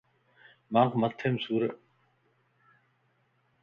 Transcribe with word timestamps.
مانک 0.73 0.91
مٿي 1.01 1.27
مَ 1.33 1.37
سُور 1.43 1.61
ا. 1.67 1.69